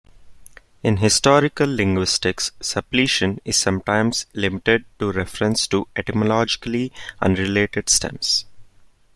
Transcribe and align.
In 0.81 0.97
historical 0.97 1.67
linguistics 1.69 2.53
"suppletion" 2.59 3.37
is 3.45 3.55
sometimes 3.55 4.25
limited 4.33 4.85
to 4.97 5.11
reference 5.11 5.67
to 5.67 5.87
etymologically 5.95 6.91
unrelated 7.21 7.87
stems. 7.87 8.45